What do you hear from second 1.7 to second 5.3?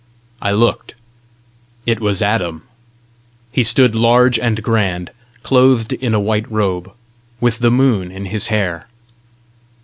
it was Adam. He stood large and grand,